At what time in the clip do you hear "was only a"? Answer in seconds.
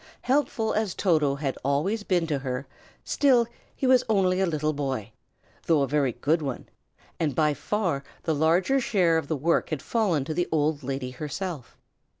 3.85-4.47